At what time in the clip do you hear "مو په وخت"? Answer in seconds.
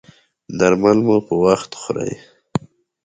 1.05-1.71